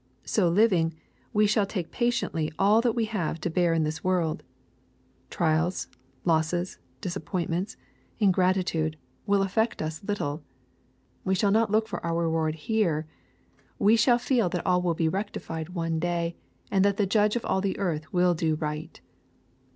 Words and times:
—So 0.35 0.49
living, 0.49 0.95
we 1.31 1.45
shall 1.45 1.67
take 1.67 1.91
patiently 1.91 2.51
all 2.57 2.81
that 2.81 2.95
we 2.95 3.05
have 3.05 3.39
to 3.41 3.51
bear 3.51 3.71
in 3.71 3.83
this 3.83 4.03
world. 4.03 4.41
Trials, 5.29 5.89
losses, 6.25 6.79
disappointments, 7.01 7.77
ingratitude, 8.17 8.97
will 9.27 9.41
156 9.41 9.97
EXPOSITORY 9.97 10.07
THOUGHTS. 10.07 10.41
affect 10.41 10.41
us 10.41 10.41
little. 10.41 10.43
We 11.23 11.35
shall 11.35 11.51
not 11.51 11.69
look 11.69 11.87
for 11.87 12.03
our 12.03 12.23
reward 12.23 12.55
here, 12.55 13.05
We 13.77 13.95
shall 13.95 14.17
feel 14.17 14.49
that 14.49 14.65
all 14.65 14.81
will 14.81 14.95
be 14.95 15.07
rectified 15.07 15.69
one 15.69 15.99
day, 15.99 16.35
and 16.71 16.83
that 16.83 16.97
the 16.97 17.05
Judge 17.05 17.35
of 17.35 17.45
all 17.45 17.61
the 17.61 17.77
earth 17.77 18.11
will 18.11 18.33
do 18.33 18.55
right. 18.55 18.99